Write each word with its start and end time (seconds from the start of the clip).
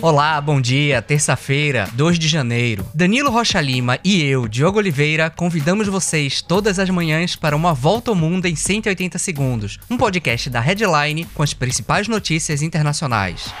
Olá, 0.00 0.40
bom 0.40 0.60
dia, 0.60 1.02
terça-feira, 1.02 1.88
2 1.94 2.20
de 2.20 2.28
janeiro. 2.28 2.86
Danilo 2.94 3.32
Rocha 3.32 3.60
Lima 3.60 3.98
e 4.04 4.22
eu, 4.22 4.46
Diogo 4.46 4.78
Oliveira, 4.78 5.28
convidamos 5.28 5.88
vocês 5.88 6.40
todas 6.40 6.78
as 6.78 6.88
manhãs 6.88 7.34
para 7.34 7.56
uma 7.56 7.74
volta 7.74 8.12
ao 8.12 8.14
mundo 8.14 8.46
em 8.46 8.54
180 8.54 9.18
segundos, 9.18 9.76
um 9.90 9.96
podcast 9.96 10.48
da 10.50 10.60
Headline 10.60 11.24
com 11.34 11.42
as 11.42 11.52
principais 11.52 12.06
notícias 12.06 12.62
internacionais. 12.62 13.52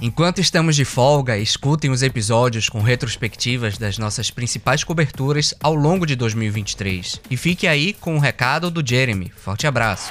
Enquanto 0.00 0.40
estamos 0.40 0.76
de 0.76 0.86
folga, 0.86 1.36
escutem 1.36 1.90
os 1.90 2.02
episódios 2.02 2.70
com 2.70 2.80
retrospectivas 2.80 3.76
das 3.76 3.98
nossas 3.98 4.30
principais 4.30 4.82
coberturas 4.82 5.52
ao 5.62 5.74
longo 5.74 6.06
de 6.06 6.16
2023. 6.16 7.20
E 7.30 7.36
fique 7.36 7.66
aí 7.66 7.92
com 7.92 8.16
o 8.16 8.18
recado 8.18 8.70
do 8.70 8.82
Jeremy. 8.84 9.30
Forte 9.36 9.66
abraço. 9.66 10.10